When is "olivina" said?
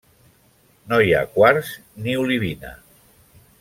2.25-2.77